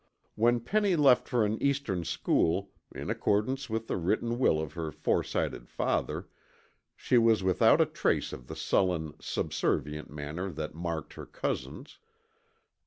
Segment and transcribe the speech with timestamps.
[0.33, 4.91] When Penny left for an Eastern school, in accordance with the written will of her
[4.91, 6.27] foresighted father,
[6.95, 11.99] she was without a trace of the sullen, subservient manner that marked her cousins.